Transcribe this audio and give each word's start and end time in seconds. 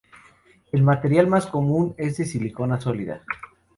El 0.71 0.81
material 0.81 1.27
más 1.27 1.45
común 1.45 1.93
es 1.95 2.17
de 2.17 2.25
silicona 2.25 2.81
sólida. 2.81 3.21